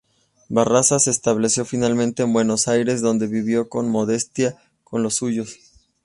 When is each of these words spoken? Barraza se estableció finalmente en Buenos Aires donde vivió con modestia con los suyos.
Barraza 0.49 0.97
se 0.97 1.11
estableció 1.11 1.63
finalmente 1.63 2.23
en 2.23 2.33
Buenos 2.33 2.67
Aires 2.67 3.01
donde 3.03 3.27
vivió 3.27 3.69
con 3.69 3.87
modestia 3.87 4.57
con 4.83 5.03
los 5.03 5.13
suyos. 5.13 5.59